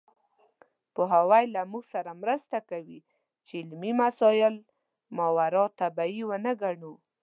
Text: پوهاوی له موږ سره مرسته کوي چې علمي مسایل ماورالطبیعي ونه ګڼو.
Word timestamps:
پوهاوی 0.93 1.45
له 1.55 1.61
موږ 1.71 1.83
سره 1.93 2.11
مرسته 2.23 2.57
کوي 2.69 2.99
چې 3.45 3.53
علمي 3.61 3.91
مسایل 4.01 4.55
ماورالطبیعي 5.17 6.21
ونه 6.25 6.53
ګڼو. 6.61 6.93